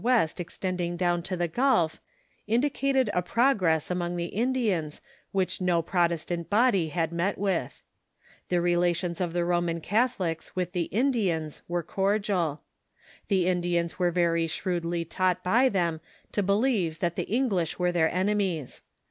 [0.01, 1.99] ^ i \V est extending down to the Crult,
[2.47, 4.99] indicated a progress among the Indians
[5.31, 7.83] which no Protestant body had met with.
[8.49, 12.63] The relations of the Roman Catholics with the Ind ians were cordial.
[13.27, 18.11] The Indians were very shrewdly taught by them to believe that the English were their
[18.11, 18.81] enemies.